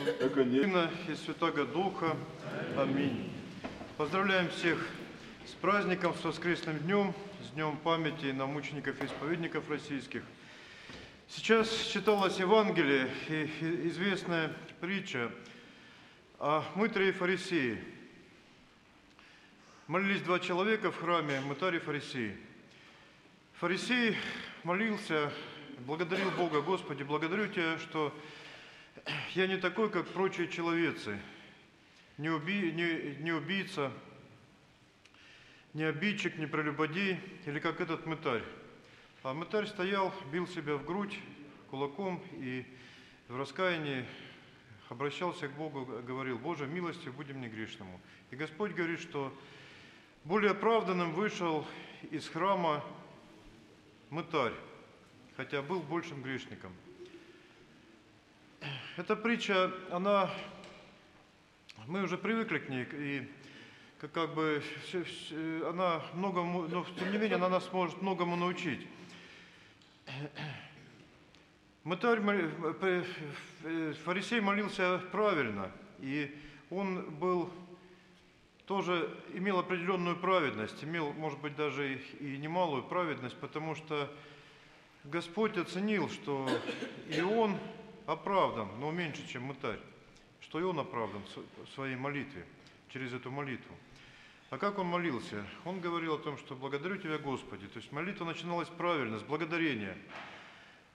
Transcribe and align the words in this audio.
Сына 0.00 0.90
и 1.08 1.14
Святого 1.14 1.66
Духа. 1.66 2.16
Аминь. 2.74 3.30
Поздравляем 3.98 4.48
всех 4.48 4.78
с 5.44 5.50
праздником, 5.50 6.14
с 6.14 6.24
воскресным 6.24 6.78
днем, 6.78 7.12
с 7.42 7.50
днем 7.50 7.76
памяти 7.76 8.26
на 8.32 8.46
мучеников 8.46 9.00
и 9.02 9.04
исповедников 9.04 9.68
российских. 9.68 10.22
Сейчас 11.28 11.68
читалось 11.92 12.38
Евангелие 12.38 13.10
и 13.28 13.88
известная 13.88 14.52
притча 14.80 15.30
о 16.38 16.64
мытаре 16.76 17.10
и 17.10 17.12
фарисее. 17.12 17.78
Молились 19.86 20.22
два 20.22 20.38
человека 20.38 20.92
в 20.92 20.96
храме, 20.98 21.40
мытарь 21.40 21.76
и 21.76 21.78
фарисей. 21.78 22.36
Фарисей 23.58 24.16
молился, 24.62 25.30
благодарил 25.80 26.30
Бога, 26.30 26.62
Господи, 26.62 27.02
благодарю 27.02 27.48
Тебя, 27.48 27.78
что 27.78 28.14
я 29.34 29.46
не 29.46 29.56
такой, 29.56 29.90
как 29.90 30.08
прочие 30.08 30.48
человецы, 30.48 31.18
не, 32.18 32.28
уби, 32.28 32.72
не, 32.72 33.16
не 33.22 33.32
убийца, 33.32 33.92
не 35.72 35.84
обидчик, 35.84 36.36
не 36.36 36.46
прелюбодей, 36.46 37.18
или 37.46 37.58
как 37.58 37.80
этот 37.80 38.06
мытарь. 38.06 38.42
А 39.22 39.34
мытарь 39.34 39.66
стоял, 39.66 40.12
бил 40.32 40.46
себя 40.46 40.76
в 40.76 40.84
грудь 40.84 41.18
кулаком 41.70 42.22
и 42.32 42.66
в 43.28 43.36
раскаянии 43.36 44.04
обращался 44.88 45.46
к 45.46 45.52
Богу, 45.52 45.84
говорил, 46.02 46.38
Боже, 46.38 46.66
милостью 46.66 47.12
будем 47.12 47.36
мне 47.38 47.48
грешному. 47.48 48.00
И 48.30 48.36
Господь 48.36 48.72
говорит, 48.72 49.00
что 49.00 49.32
более 50.24 50.50
оправданным 50.50 51.12
вышел 51.12 51.66
из 52.10 52.28
храма 52.28 52.84
мытарь, 54.10 54.54
хотя 55.36 55.62
был 55.62 55.80
большим 55.80 56.22
грешником. 56.22 56.72
Эта 59.00 59.16
притча, 59.16 59.72
она, 59.90 60.30
мы 61.86 62.02
уже 62.02 62.18
привыкли 62.18 62.58
к 62.58 62.68
ней, 62.68 62.86
и 62.92 63.28
как, 63.98 64.12
как 64.12 64.34
бы 64.34 64.62
она 65.66 66.02
многому, 66.12 66.68
но 66.68 66.84
тем 66.98 67.10
не 67.10 67.16
менее 67.16 67.36
она 67.36 67.48
нас 67.48 67.72
может 67.72 68.02
многому 68.02 68.36
научить. 68.36 68.86
Мытарь, 71.82 72.20
э, 72.20 73.04
э, 73.64 73.94
фарисей 74.04 74.40
молился 74.40 74.98
правильно, 75.10 75.72
и 76.00 76.38
он 76.68 77.10
был 77.14 77.50
тоже 78.66 79.16
имел 79.32 79.60
определенную 79.60 80.16
праведность, 80.16 80.84
имел, 80.84 81.14
может 81.14 81.40
быть, 81.40 81.56
даже 81.56 81.94
и 82.20 82.36
немалую 82.36 82.82
праведность, 82.82 83.38
потому 83.38 83.76
что 83.76 84.14
Господь 85.04 85.56
оценил, 85.56 86.10
что 86.10 86.46
и 87.08 87.22
он 87.22 87.56
оправдан, 88.10 88.68
но 88.78 88.90
меньше, 88.90 89.26
чем 89.28 89.44
мытарь, 89.44 89.78
что 90.40 90.58
и 90.60 90.62
он 90.62 90.78
оправдан 90.78 91.22
в 91.24 91.74
своей 91.74 91.96
молитве, 91.96 92.44
через 92.88 93.12
эту 93.12 93.30
молитву. 93.30 93.74
А 94.50 94.58
как 94.58 94.78
он 94.78 94.86
молился? 94.86 95.46
Он 95.64 95.80
говорил 95.80 96.14
о 96.14 96.18
том, 96.18 96.36
что 96.36 96.56
«благодарю 96.56 96.96
Тебя, 96.96 97.18
Господи». 97.18 97.68
То 97.68 97.78
есть 97.78 97.92
молитва 97.92 98.24
начиналась 98.24 98.68
правильно, 98.68 99.18
с 99.18 99.22
благодарения. 99.22 99.96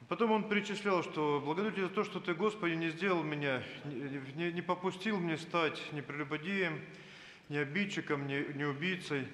Потом 0.09 0.31
он 0.31 0.49
перечислял, 0.49 1.03
что 1.03 1.41
«благодарю 1.43 1.71
Тебя 1.71 1.87
за 1.87 1.93
то, 1.93 2.03
что 2.03 2.19
Ты, 2.19 2.33
Господи, 2.33 2.73
не 2.73 2.89
сделал 2.89 3.23
меня, 3.23 3.63
не, 3.85 4.51
не- 4.51 4.61
попустил 4.61 5.17
мне 5.17 5.37
стать 5.37 5.81
ни 5.93 6.01
прелюбодеем, 6.01 6.81
ни 7.47 7.55
обидчиком, 7.55 8.27
ни, 8.27 8.51
ни 8.57 8.63
убийцей». 8.65 9.25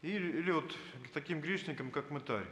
Или, 0.00 0.38
или 0.38 0.50
вот 0.50 0.74
таким 1.12 1.42
грешникам, 1.42 1.90
как 1.90 2.10
мытарь. 2.10 2.46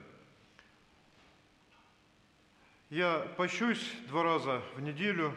Я 2.90 3.18
пощусь 3.36 3.92
два 4.08 4.22
раза 4.22 4.62
в 4.74 4.80
неделю, 4.80 5.34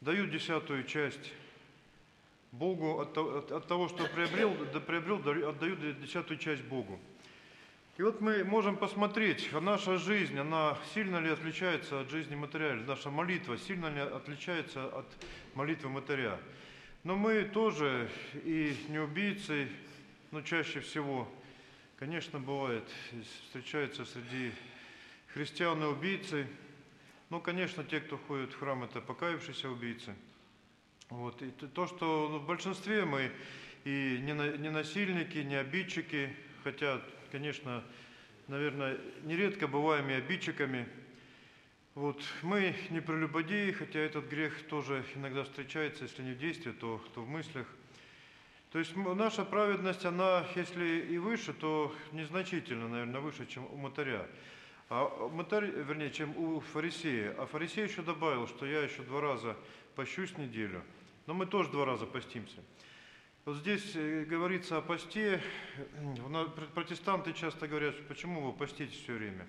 даю 0.00 0.26
десятую 0.26 0.82
часть 0.82 1.32
Богу 2.50 2.98
от, 2.98 3.16
от- 3.16 3.52
от 3.52 3.68
того, 3.68 3.88
что 3.88 4.04
приобрел, 4.08 4.52
да 4.72 4.80
приобрел, 4.80 5.48
отдаю 5.48 5.76
десятую 5.76 6.38
часть 6.38 6.64
Богу. 6.64 6.98
И 7.98 8.02
вот 8.02 8.20
мы 8.20 8.42
можем 8.42 8.76
посмотреть, 8.76 9.48
а 9.52 9.60
наша 9.60 9.96
жизнь, 9.96 10.36
она 10.36 10.76
сильно 10.92 11.18
ли 11.18 11.30
отличается 11.30 12.00
от 12.00 12.10
жизни 12.10 12.34
материальной, 12.34 12.84
наша 12.84 13.10
молитва 13.10 13.56
сильно 13.56 13.86
ли 13.86 14.00
отличается 14.00 14.86
от 14.88 15.06
молитвы 15.54 15.88
матеря. 15.88 16.36
Но 17.04 17.14
мы 17.14 17.44
тоже 17.44 18.10
и 18.44 18.76
не 18.88 18.98
убийцы, 18.98 19.68
но 20.32 20.42
чаще 20.42 20.80
всего, 20.80 21.28
конечно, 21.96 22.40
бывает, 22.40 22.82
встречаются 23.46 24.04
среди 24.04 24.50
христиан 25.34 25.82
и 25.82 25.86
убийцы. 25.86 26.46
Ну, 27.30 27.40
конечно, 27.40 27.84
те, 27.84 28.00
кто 28.00 28.18
ходит 28.18 28.52
в 28.52 28.58
храм, 28.58 28.84
это 28.84 29.00
покаявшиеся 29.00 29.68
убийцы. 29.68 30.14
Вот. 31.08 31.40
И 31.42 31.50
то, 31.50 31.86
что 31.86 32.28
ну, 32.30 32.38
в 32.38 32.46
большинстве 32.46 33.04
мы 33.04 33.30
и 33.84 34.18
не, 34.20 34.58
не 34.58 34.70
насильники, 34.70 35.38
не 35.38 35.54
обидчики, 35.54 36.34
хотя, 36.64 37.00
конечно, 37.30 37.84
наверное, 38.48 38.98
нередко 39.24 39.68
бываем 39.68 40.08
и 40.10 40.14
обидчиками. 40.14 40.88
Вот. 41.94 42.22
Мы 42.42 42.74
не 42.90 43.00
прелюбодеи, 43.00 43.70
хотя 43.72 44.00
этот 44.00 44.28
грех 44.28 44.66
тоже 44.68 45.04
иногда 45.14 45.44
встречается, 45.44 46.04
если 46.04 46.22
не 46.22 46.32
в 46.32 46.38
действии, 46.38 46.72
то, 46.72 47.00
то 47.14 47.22
в 47.22 47.28
мыслях. 47.28 47.66
То 48.72 48.80
есть 48.80 48.94
наша 48.96 49.44
праведность, 49.44 50.04
она, 50.04 50.44
если 50.54 51.06
и 51.08 51.18
выше, 51.18 51.52
то 51.54 51.94
незначительно, 52.12 52.88
наверное, 52.88 53.20
выше, 53.20 53.46
чем 53.46 53.64
у 53.72 53.76
мотаря. 53.76 54.26
А 54.88 55.28
мытарь, 55.28 55.66
вернее, 55.66 56.10
чем 56.10 56.36
у 56.36 56.60
фарисея. 56.60 57.34
А 57.38 57.46
фарисей 57.46 57.84
еще 57.84 58.02
добавил, 58.02 58.46
что 58.46 58.66
я 58.66 58.82
еще 58.82 59.02
два 59.02 59.20
раза 59.20 59.56
пощусь 59.96 60.36
неделю. 60.38 60.82
Но 61.26 61.34
мы 61.34 61.46
тоже 61.46 61.70
два 61.70 61.84
раза 61.84 62.06
постимся. 62.06 62.62
Вот 63.44 63.56
здесь 63.56 63.96
э, 63.96 64.24
говорится 64.24 64.78
о 64.78 64.82
посте. 64.82 65.42
Протестанты 66.74 67.32
часто 67.32 67.66
говорят, 67.66 67.96
почему 68.06 68.40
вы 68.40 68.52
поститесь 68.52 69.00
все 69.00 69.14
время. 69.14 69.46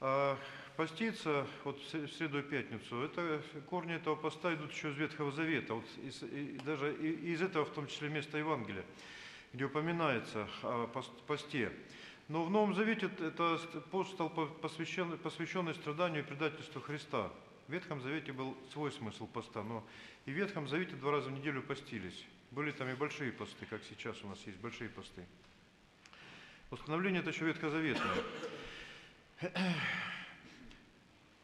А 0.00 0.36
поститься 0.76 1.46
вот 1.64 1.80
в 1.80 2.08
среду 2.08 2.38
и 2.40 2.42
пятницу, 2.42 3.02
это 3.02 3.42
корни 3.68 3.94
этого 3.94 4.14
поста 4.16 4.54
идут 4.54 4.72
еще 4.72 4.90
из 4.90 4.96
Ветхого 4.96 5.32
Завета, 5.32 5.74
вот 5.74 5.84
из- 6.04 6.22
и 6.22 6.58
даже 6.64 6.94
и- 6.94 7.32
из 7.32 7.42
этого 7.42 7.64
в 7.64 7.70
том 7.70 7.88
числе 7.88 8.08
места 8.08 8.38
Евангелия, 8.38 8.84
где 9.52 9.64
упоминается 9.64 10.48
о 10.62 10.88
пос- 10.92 11.10
посте. 11.26 11.72
Но 12.28 12.44
в 12.44 12.50
Новом 12.50 12.74
Завете 12.74 13.10
это 13.20 13.56
ст- 13.58 13.84
пост 13.90 14.12
стал 14.12 14.28
по- 14.28 14.46
посвящен, 14.46 15.16
посвященный 15.18 15.74
страданию 15.74 16.22
и 16.22 16.26
предательству 16.26 16.80
Христа. 16.80 17.30
В 17.66 17.72
Ветхом 17.72 18.02
Завете 18.02 18.32
был 18.32 18.56
свой 18.72 18.92
смысл 18.92 19.26
поста, 19.26 19.62
но 19.62 19.82
и 20.26 20.30
в 20.30 20.34
Ветхом 20.34 20.68
Завете 20.68 20.94
два 20.96 21.12
раза 21.12 21.30
в 21.30 21.32
неделю 21.32 21.62
постились. 21.62 22.26
Были 22.50 22.70
там 22.70 22.88
и 22.88 22.94
большие 22.94 23.32
посты, 23.32 23.66
как 23.66 23.82
сейчас 23.88 24.22
у 24.24 24.28
нас 24.28 24.38
есть 24.46 24.58
большие 24.58 24.90
посты. 24.90 25.24
Установление 26.70 27.20
это 27.20 27.30
еще 27.30 27.46
ветхозаветное. 27.46 28.16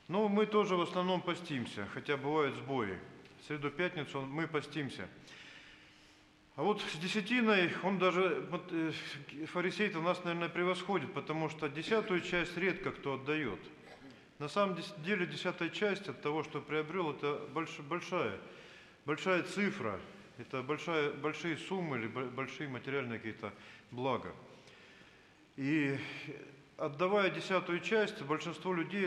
Но 0.08 0.28
мы 0.28 0.44
тоже 0.44 0.76
в 0.76 0.82
основном 0.82 1.22
постимся, 1.22 1.86
хотя 1.94 2.18
бывают 2.18 2.54
сбои. 2.56 2.98
В 3.40 3.46
среду, 3.46 3.70
пятницу 3.70 4.20
мы 4.20 4.46
постимся. 4.46 5.08
А 6.56 6.62
вот 6.62 6.80
с 6.80 6.96
десятиной 6.98 7.72
он 7.82 7.98
даже, 7.98 8.46
вот, 8.48 8.62
э, 8.70 8.92
фарисей-то 9.46 10.00
нас, 10.00 10.22
наверное, 10.22 10.48
превосходит, 10.48 11.12
потому 11.12 11.48
что 11.48 11.68
десятую 11.68 12.20
часть 12.20 12.56
редко 12.56 12.92
кто 12.92 13.14
отдает. 13.14 13.58
На 14.38 14.48
самом 14.48 14.78
деле 14.98 15.26
десятая 15.26 15.68
часть 15.68 16.08
от 16.08 16.22
того, 16.22 16.44
что 16.44 16.60
приобрел, 16.60 17.10
это 17.10 17.40
больш- 17.52 17.82
большая, 17.82 18.38
большая 19.04 19.42
цифра, 19.42 19.98
это 20.38 20.62
большая, 20.62 21.12
большие 21.12 21.56
суммы 21.56 21.98
или 21.98 22.06
бо- 22.06 22.26
большие 22.26 22.68
материальные 22.68 23.18
какие-то 23.18 23.52
блага. 23.90 24.32
И 25.56 25.96
отдавая 26.76 27.30
десятую 27.30 27.80
часть, 27.80 28.20
большинство 28.22 28.72
людей 28.72 29.06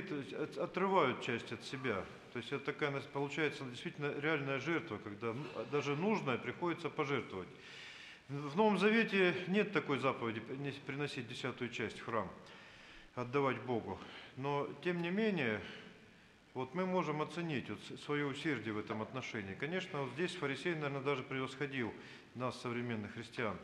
отрывают 0.57 1.21
часть 1.21 1.51
от 1.51 1.63
себя. 1.63 2.03
То 2.33 2.39
есть 2.39 2.51
это 2.51 2.65
такая 2.65 2.91
получается 3.13 3.63
действительно 3.65 4.13
реальная 4.19 4.59
жертва, 4.59 4.97
когда 4.97 5.33
ну, 5.33 5.43
а 5.55 5.65
даже 5.71 5.95
нужное 5.95 6.37
приходится 6.37 6.89
пожертвовать. 6.89 7.47
В 8.29 8.55
Новом 8.57 8.77
Завете 8.77 9.33
нет 9.47 9.71
такой 9.71 9.99
заповеди 9.99 10.41
приносить 10.85 11.27
десятую 11.27 11.69
часть 11.69 11.99
в 11.99 12.05
храм, 12.05 12.29
отдавать 13.15 13.61
Богу. 13.61 13.97
Но 14.35 14.67
тем 14.83 15.01
не 15.01 15.09
менее, 15.09 15.61
вот 16.53 16.73
мы 16.75 16.85
можем 16.85 17.21
оценить 17.21 17.69
вот 17.69 17.79
свое 18.01 18.25
усердие 18.25 18.73
в 18.73 18.79
этом 18.79 19.01
отношении. 19.01 19.53
Конечно, 19.53 20.01
вот 20.01 20.11
здесь 20.13 20.35
фарисей, 20.35 20.75
наверное, 20.75 21.01
даже 21.01 21.23
превосходил 21.23 21.93
нас, 22.35 22.59
современных 22.61 23.13
христиан. 23.13 23.57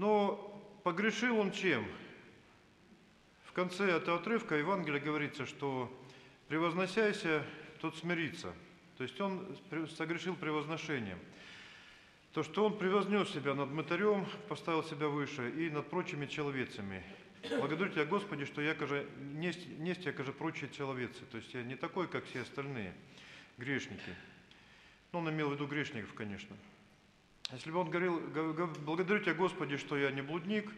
Но 0.00 0.58
погрешил 0.82 1.38
он 1.38 1.52
чем? 1.52 1.86
В 3.44 3.52
конце 3.52 3.84
этого 3.84 4.16
отрывка 4.16 4.54
Евангелия 4.54 4.98
говорится, 4.98 5.44
что 5.44 5.92
превозносяйся, 6.48 7.44
тот 7.82 7.98
смирится. 7.98 8.54
То 8.96 9.02
есть 9.02 9.20
он 9.20 9.58
согрешил 9.98 10.36
превозношением. 10.36 11.18
То, 12.32 12.42
что 12.42 12.64
он 12.64 12.78
превознес 12.78 13.28
себя 13.28 13.52
над 13.52 13.72
мытарем, 13.72 14.26
поставил 14.48 14.82
себя 14.84 15.08
выше 15.08 15.50
и 15.50 15.68
над 15.68 15.90
прочими 15.90 16.24
человецами. 16.24 17.04
Благодарю 17.58 17.92
Тебя, 17.92 18.06
Господи, 18.06 18.46
что 18.46 18.62
я, 18.62 18.74
каже, 18.74 19.06
несть, 19.34 19.68
несть 19.80 20.06
я, 20.06 20.12
каже, 20.12 20.32
прочие 20.32 20.70
человецы. 20.70 21.26
То 21.30 21.36
есть 21.36 21.52
я 21.52 21.62
не 21.62 21.76
такой, 21.76 22.08
как 22.08 22.24
все 22.24 22.40
остальные 22.40 22.94
грешники. 23.58 24.14
Ну, 25.12 25.18
он 25.18 25.28
имел 25.28 25.50
в 25.50 25.52
виду 25.52 25.66
грешников, 25.66 26.14
конечно. 26.14 26.56
Если 27.52 27.72
бы 27.72 27.78
он 27.80 27.90
говорил, 27.90 28.20
благодарю 28.84 29.20
Тебя, 29.20 29.34
Господи, 29.34 29.76
что 29.76 29.96
я 29.96 30.12
не 30.12 30.22
блудник, 30.22 30.70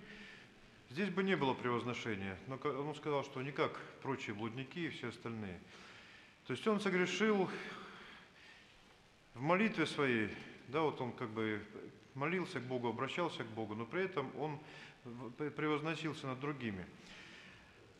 здесь 0.88 1.10
бы 1.10 1.22
не 1.22 1.36
было 1.36 1.52
превозношения. 1.52 2.38
Но 2.46 2.56
он 2.56 2.94
сказал, 2.94 3.24
что 3.24 3.42
не 3.42 3.52
как 3.52 3.78
прочие 4.02 4.34
блудники 4.34 4.78
и 4.78 4.88
все 4.88 5.08
остальные. 5.08 5.60
То 6.46 6.54
есть 6.54 6.66
он 6.66 6.80
согрешил 6.80 7.50
в 9.34 9.40
молитве 9.40 9.86
своей, 9.86 10.30
да, 10.68 10.80
вот 10.80 11.00
он 11.00 11.12
как 11.12 11.28
бы 11.28 11.62
молился 12.14 12.58
к 12.58 12.64
Богу, 12.64 12.88
обращался 12.88 13.44
к 13.44 13.48
Богу, 13.48 13.74
но 13.74 13.84
при 13.84 14.04
этом 14.04 14.30
он 14.38 14.58
превозносился 15.56 16.26
над 16.26 16.40
другими. 16.40 16.86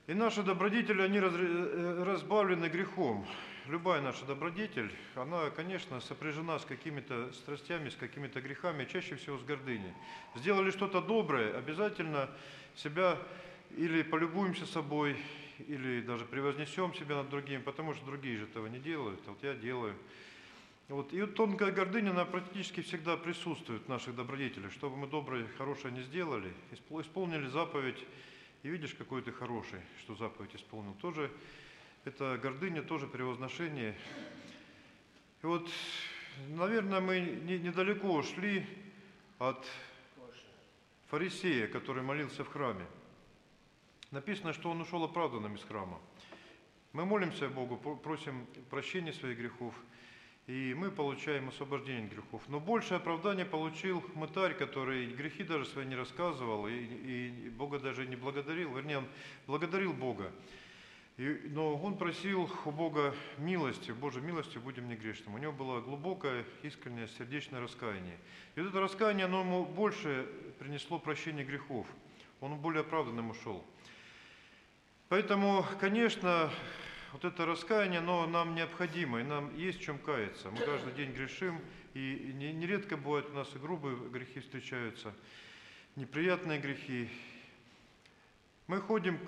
И 0.07 0.15
наши 0.15 0.43
добродетели, 0.43 1.03
они 1.03 1.19
разре- 1.19 1.47
э, 1.47 2.05
разбавлены 2.05 2.67
грехом. 2.67 3.27
Любая 3.69 4.01
наша 4.01 4.25
добродетель, 4.25 4.91
она, 5.15 5.49
конечно, 5.51 6.01
сопряжена 6.01 6.59
с 6.59 6.65
какими-то 6.65 7.33
страстями, 7.33 7.91
с 7.91 7.95
какими-то 7.95 8.41
грехами, 8.41 8.85
чаще 8.87 9.15
всего 9.15 9.39
с 9.39 9.45
гордыней. 9.45 9.93
Сделали 10.35 10.73
что-то 10.73 11.01
доброе, 11.01 11.57
обязательно 11.57 12.29
себя 12.75 13.17
или 13.77 14.03
полюбуемся 14.03 14.67
собой, 14.67 15.17
или 15.69 16.01
даже 16.01 16.25
превознесем 16.25 16.93
себя 16.95 17.17
над 17.17 17.31
другими, 17.31 17.63
потому 17.63 17.95
что 17.95 18.05
другие 18.05 18.37
же 18.39 18.45
этого 18.45 18.67
не 18.67 18.81
делают, 18.81 19.21
а 19.27 19.31
вот 19.31 19.43
я 19.45 19.55
делаю. 19.55 19.95
Вот. 20.89 21.13
И 21.13 21.21
вот 21.21 21.37
тонкая 21.37 21.71
гордыня, 21.71 22.11
она 22.11 22.25
практически 22.25 22.81
всегда 22.83 23.17
присутствует 23.17 23.85
в 23.85 23.89
наших 23.89 24.17
добродетелях. 24.17 24.73
Чтобы 24.73 24.97
мы 24.97 25.07
доброе, 25.07 25.47
хорошее 25.57 25.95
не 25.95 26.03
сделали, 26.03 26.53
испол- 26.73 27.03
исполнили 27.03 27.47
заповедь, 27.47 28.05
и 28.65 28.69
видишь, 28.69 28.95
какой 28.95 29.23
ты 29.23 29.31
хороший, 29.31 29.81
что 30.01 30.17
заповедь 30.17 30.57
исполнил. 30.57 30.95
Тоже 30.95 31.31
это 32.05 32.39
гордыня, 32.43 32.83
тоже 32.83 33.07
превозношение. 33.07 33.95
И 35.43 35.47
вот, 35.47 35.69
наверное, 36.49 37.01
мы 37.01 37.21
не- 37.21 37.59
недалеко 37.59 38.15
ушли 38.15 38.67
от 39.39 39.67
фарисея, 41.09 41.69
который 41.69 42.03
молился 42.03 42.45
в 42.45 42.49
храме. 42.49 42.87
Написано, 44.11 44.53
что 44.53 44.71
он 44.71 44.81
ушел 44.81 45.05
оправданным 45.05 45.55
из 45.55 45.63
храма. 45.65 46.01
Мы 46.93 47.07
молимся 47.07 47.49
Богу, 47.49 47.77
про- 47.77 47.97
просим 47.97 48.47
прощения 48.71 49.13
своих 49.13 49.39
грехов, 49.39 49.75
и 50.47 50.75
мы 50.77 50.91
получаем 50.91 51.49
освобождение 51.49 52.07
от 52.07 52.13
грехов. 52.13 52.43
Но 52.49 52.61
большее 52.61 52.97
оправдание 52.99 53.47
получил 53.47 54.05
мытарь, 54.15 54.55
который 54.55 55.07
грехи 55.07 55.45
даже 55.45 55.65
свои 55.67 55.87
не 55.87 55.95
рассказывал, 55.97 56.67
и, 56.67 56.75
и 56.75 57.49
Бога 57.51 57.79
даже 57.79 58.07
не 58.07 58.17
благодарил. 58.17 58.75
Вернее, 58.75 58.99
он 58.99 59.07
благодарил 59.47 59.93
Бога. 59.93 60.33
И- 61.19 61.43
но 61.51 61.77
он 61.77 61.99
просил 61.99 62.51
у 62.65 62.71
Бога 62.71 63.15
милости, 63.37 63.91
Божьей 63.91 64.23
милостью 64.23 64.63
будем 64.63 64.89
не 64.89 64.97
грешным. 64.97 65.35
У 65.35 65.39
него 65.39 65.53
было 65.53 65.81
глубокое, 65.81 66.45
искреннее, 66.63 67.07
сердечное 67.07 67.61
раскаяние. 67.61 68.19
И 68.55 68.61
вот 68.61 68.71
это 68.71 68.81
раскаяние, 68.81 69.27
оно 69.27 69.41
ему 69.41 69.67
больше 69.67 70.27
принесло 70.59 70.99
прощение 70.99 71.45
грехов. 71.45 71.87
Он 72.41 72.57
более 72.59 72.81
оправданным 72.81 73.31
ушел. 73.31 73.65
Поэтому, 75.11 75.67
конечно, 75.79 76.51
вот 77.13 77.27
это 77.27 77.45
раскаяние, 77.45 77.99
оно 77.99 78.27
нам 78.27 78.55
необходимо, 78.55 79.21
и 79.21 79.23
нам 79.23 79.55
есть 79.55 79.83
чем 79.83 79.99
каяться. 79.99 80.51
Мы 80.51 80.57
каждый 80.57 80.95
день 80.95 81.13
грешим, 81.13 81.61
и 81.93 82.33
не- 82.35 82.55
нередко 82.55 82.97
бывают 82.97 83.29
у 83.29 83.35
нас 83.35 83.55
и 83.55 83.59
грубые 83.59 83.97
грехи 84.09 84.41
встречаются, 84.41 85.15
неприятные 85.95 86.59
грехи. 86.59 87.11
Мы 88.67 88.81
ходим 88.81 89.19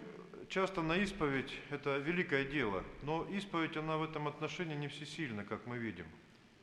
часто 0.48 0.82
на 0.82 0.96
исповедь, 0.96 1.52
это 1.70 1.98
великое 1.98 2.44
дело, 2.44 2.82
но 3.02 3.26
исповедь, 3.30 3.76
она 3.76 3.96
в 3.96 4.04
этом 4.04 4.28
отношении 4.28 4.74
не 4.74 4.88
всесильна, 4.88 5.44
как 5.44 5.66
мы 5.66 5.78
видим. 5.78 6.06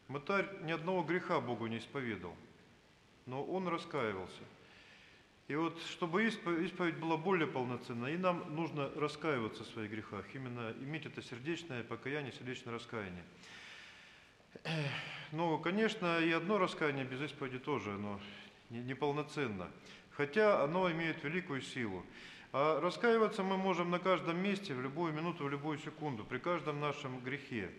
Мытарь 0.08 0.48
ни 0.64 0.72
одного 0.72 1.04
греха 1.04 1.40
Богу 1.40 1.68
не 1.68 1.78
исповедал, 1.78 2.36
но 3.26 3.44
он 3.44 3.68
раскаивался. 3.68 4.44
И 5.48 5.56
вот, 5.56 5.82
чтобы 5.84 6.26
исповедь, 6.26 6.96
была 6.98 7.18
более 7.18 7.48
полноценной, 7.48 8.16
и 8.16 8.18
нам 8.18 8.56
нужно 8.56 8.90
раскаиваться 8.96 9.64
в 9.64 9.68
своих 9.68 9.92
грехах, 9.92 10.26
именно 10.34 10.74
иметь 10.80 11.06
это 11.06 11.22
сердечное 11.22 11.84
покаяние, 11.84 12.32
сердечное 12.32 12.74
раскаяние. 12.74 13.24
Ну, 15.32 15.58
конечно, 15.60 16.20
и 16.20 16.32
одно 16.32 16.58
раскаяние 16.58 17.06
без 17.06 17.22
исповеди 17.22 17.60
тоже, 17.60 17.94
оно 17.94 18.20
не- 18.70 18.82
неполноценно, 18.82 19.70
хотя 20.12 20.64
оно 20.64 20.92
имеет 20.92 21.24
великую 21.24 21.62
силу. 21.62 22.06
А 22.54 22.82
раскаиваться 22.82 23.44
мы 23.44 23.56
можем 23.56 23.92
на 23.92 24.00
каждом 24.00 24.38
месте, 24.44 24.74
в 24.74 24.82
любую 24.82 25.14
минуту, 25.14 25.46
в 25.46 25.50
любую 25.50 25.78
секунду, 25.78 26.26
при 26.26 26.38
каждом 26.38 26.82
нашем 26.82 27.22
грехе. 27.22 27.72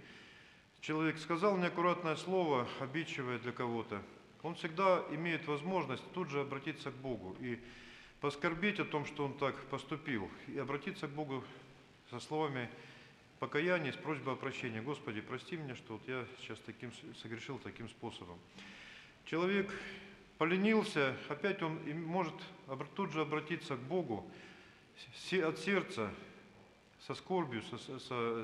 Человек 0.80 1.18
сказал 1.18 1.58
неаккуратное 1.58 2.16
слово, 2.16 2.66
обидчивое 2.80 3.38
для 3.38 3.52
кого-то, 3.52 4.00
он 4.42 4.54
всегда 4.54 5.04
имеет 5.10 5.46
возможность 5.46 6.02
тут 6.14 6.30
же 6.30 6.40
обратиться 6.40 6.90
к 6.90 6.94
Богу 6.94 7.36
и 7.38 7.58
поскорбеть 8.20 8.80
о 8.80 8.84
том, 8.84 9.04
что 9.04 9.26
он 9.26 9.34
так 9.34 9.54
поступил, 9.66 10.30
и 10.48 10.58
обратиться 10.58 11.06
к 11.06 11.10
Богу 11.10 11.44
со 12.10 12.18
словами 12.18 12.70
покаяния, 13.40 13.92
с 13.92 13.96
просьбой 13.96 14.34
о 14.34 14.36
прощении. 14.36 14.80
Господи, 14.80 15.20
прости 15.20 15.56
меня, 15.56 15.76
что 15.76 15.94
вот 15.94 16.02
я 16.08 16.24
сейчас 16.40 16.58
таким 16.64 16.92
согрешил 17.20 17.58
таким 17.58 17.90
способом. 17.90 18.38
Человек 19.26 19.70
поленился, 20.38 21.14
опять 21.28 21.62
он 21.62 21.78
может 22.06 22.34
тут 22.94 23.12
же 23.12 23.20
обратиться 23.20 23.76
к 23.76 23.80
Богу 23.80 24.26
от 25.42 25.58
сердца, 25.58 26.10
со 27.06 27.14
скорбью, 27.14 27.62
со- 27.62 27.78
со- 27.78 27.98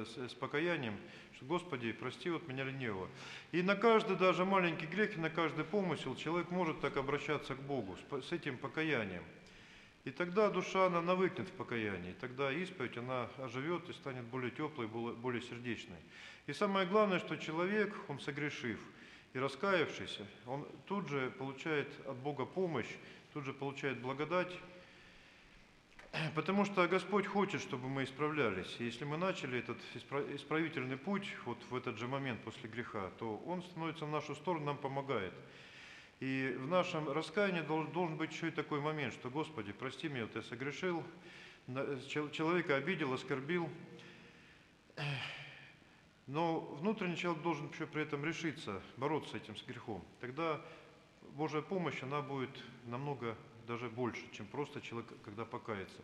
со- 0.04 0.28
с, 0.28 0.34
покаянием, 0.34 0.96
что 1.36 1.44
Господи, 1.46 1.92
прости 1.92 2.30
вот 2.30 2.48
меня 2.48 2.64
ленивого. 2.64 3.08
И 3.52 3.62
на 3.62 3.76
каждый 3.76 4.16
даже 4.16 4.44
маленький 4.44 4.86
грех, 4.86 5.16
на 5.16 5.30
каждый 5.30 5.64
помысел 5.64 6.16
человек 6.16 6.50
может 6.50 6.80
так 6.80 6.96
обращаться 6.96 7.54
к 7.54 7.60
Богу 7.60 7.96
с, 7.96 8.28
с 8.28 8.32
этим 8.32 8.58
покаянием. 8.58 9.22
И 10.04 10.10
тогда 10.10 10.48
душа, 10.48 10.86
она 10.86 11.02
навыкнет 11.02 11.48
в 11.48 11.52
покаянии, 11.52 12.14
тогда 12.20 12.50
исповедь, 12.50 12.96
она 12.96 13.28
оживет 13.38 13.88
и 13.90 13.92
станет 13.92 14.24
более 14.24 14.50
теплой, 14.50 14.86
более 14.86 15.42
сердечной. 15.42 15.98
И 16.46 16.52
самое 16.52 16.86
главное, 16.86 17.18
что 17.18 17.36
человек, 17.36 17.94
он 18.08 18.18
согрешив 18.18 18.80
и 19.34 19.38
раскаявшийся, 19.38 20.26
он 20.46 20.66
тут 20.86 21.08
же 21.08 21.30
получает 21.38 21.88
от 22.06 22.16
Бога 22.16 22.46
помощь, 22.46 22.88
тут 23.34 23.44
же 23.44 23.52
получает 23.52 24.00
благодать, 24.00 24.52
Потому 26.34 26.64
что 26.64 26.86
Господь 26.88 27.26
хочет, 27.26 27.60
чтобы 27.60 27.88
мы 27.88 28.04
исправлялись. 28.04 28.76
И 28.78 28.84
если 28.84 29.04
мы 29.04 29.16
начали 29.16 29.58
этот 29.58 29.78
испра- 29.94 30.34
исправительный 30.34 30.96
путь 30.96 31.28
вот 31.44 31.58
в 31.70 31.76
этот 31.76 31.98
же 31.98 32.06
момент 32.06 32.40
после 32.42 32.68
греха, 32.68 33.10
то 33.18 33.36
Он 33.46 33.62
становится 33.62 34.06
в 34.06 34.10
нашу 34.10 34.34
сторону, 34.34 34.66
нам 34.66 34.78
помогает. 34.78 35.32
И 36.20 36.56
в 36.58 36.66
нашем 36.66 37.08
раскаянии 37.10 37.60
дол- 37.60 37.86
должен 37.86 38.16
быть 38.16 38.32
еще 38.32 38.48
и 38.48 38.50
такой 38.50 38.80
момент, 38.80 39.14
что 39.14 39.30
Господи, 39.30 39.72
прости 39.72 40.08
меня, 40.08 40.24
вот 40.24 40.34
я 40.34 40.42
согрешил, 40.42 41.04
человека 42.32 42.76
обидел, 42.76 43.12
оскорбил. 43.12 43.68
Но 46.26 46.60
внутренний 46.60 47.16
человек 47.16 47.42
должен 47.42 47.70
еще 47.70 47.86
при 47.86 48.02
этом 48.02 48.24
решиться 48.24 48.82
бороться 48.96 49.30
с 49.30 49.34
этим 49.34 49.56
с 49.56 49.62
грехом. 49.62 50.04
Тогда 50.20 50.60
Божья 51.34 51.60
помощь, 51.60 52.02
она 52.02 52.20
будет 52.20 52.50
намного 52.86 53.36
даже 53.68 53.90
больше, 53.90 54.22
чем 54.32 54.46
просто 54.46 54.80
человек, 54.80 55.10
когда 55.24 55.44
покается. 55.44 55.98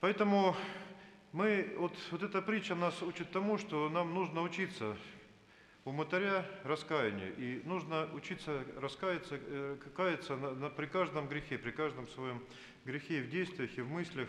Поэтому 0.00 0.56
мы, 1.32 1.74
вот, 1.76 1.92
вот 2.10 2.22
эта 2.22 2.40
притча 2.40 2.74
нас 2.74 3.02
учит 3.02 3.30
тому, 3.30 3.58
что 3.58 3.90
нам 3.90 4.14
нужно 4.14 4.40
учиться 4.40 4.96
у 5.84 5.92
мытаря 5.92 6.46
раскаянию. 6.64 7.36
И 7.36 7.60
нужно 7.66 8.08
учиться 8.14 8.64
раскаяться, 8.76 9.38
э, 9.38 9.76
каяться 9.94 10.36
на- 10.36 10.54
на- 10.54 10.70
при 10.70 10.86
каждом 10.86 11.28
грехе, 11.28 11.58
при 11.58 11.72
каждом 11.72 12.08
своем 12.08 12.42
грехе 12.86 13.18
и 13.18 13.22
в 13.22 13.28
действиях, 13.28 13.76
и 13.76 13.82
в 13.82 13.90
мыслях, 13.90 14.28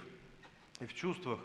и 0.82 0.86
в 0.86 0.94
чувствах. 0.94 1.40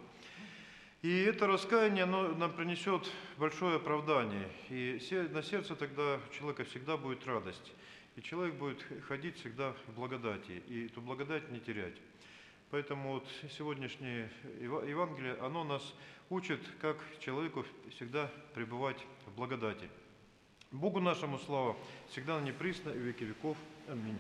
И 1.03 1.21
это 1.21 1.47
раскаяние, 1.47 2.05
оно 2.05 2.35
нам 2.35 2.53
принесет 2.53 3.09
большое 3.39 3.77
оправдание. 3.77 4.51
И 4.69 5.01
на 5.31 5.43
сердце 5.45 5.77
тогда 5.77 6.19
у 6.29 6.35
человека 6.35 6.65
всегда 6.65 6.97
будет 6.97 7.25
радость. 7.27 7.73
И 8.21 8.23
человек 8.23 8.57
будет 8.57 8.85
ходить 9.09 9.39
всегда 9.39 9.73
в 9.87 9.95
благодати, 9.95 10.63
и 10.69 10.85
эту 10.89 11.01
благодать 11.01 11.51
не 11.51 11.59
терять. 11.59 11.95
Поэтому 12.71 13.13
вот 13.15 13.27
сегодняшнее 13.57 14.31
Ева- 14.61 14.87
Евангелие, 14.87 15.37
оно 15.41 15.65
нас 15.65 15.95
учит, 16.29 16.61
как 16.83 16.99
человеку 17.21 17.65
всегда 17.89 18.31
пребывать 18.53 18.99
в 19.25 19.35
благодати. 19.35 19.89
Богу 20.71 21.01
нашему 21.01 21.39
слава, 21.39 21.79
всегда 22.11 22.39
неприсно 22.43 22.91
и 22.91 22.99
веки 22.99 23.25
веков. 23.25 23.57
Аминь. 23.89 24.19